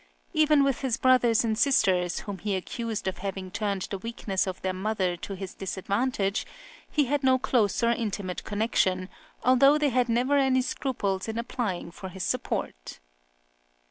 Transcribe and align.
Even 0.33 0.63
with 0.63 0.81
his 0.81 0.97
brothers 0.97 1.45
and 1.45 1.55
sisters, 1.55 2.21
whom 2.21 2.39
he 2.39 2.55
accused 2.55 3.07
of 3.07 3.19
having 3.19 3.51
turned 3.51 3.83
the 3.83 3.99
weakness 3.99 4.47
of 4.47 4.59
their 4.63 4.73
mother 4.73 5.15
to 5.15 5.35
his 5.35 5.53
disadvantage, 5.53 6.43
he 6.89 7.05
had 7.05 7.23
no 7.23 7.37
close 7.37 7.83
or 7.83 7.91
intimate 7.91 8.43
connection, 8.43 9.09
although 9.43 9.77
they 9.77 9.89
had 9.89 10.09
never 10.09 10.39
any 10.39 10.63
scruples 10.63 11.27
in 11.27 11.37
applying 11.37 11.91
for 11.91 12.09
his 12.09 12.23
support. 12.23 12.99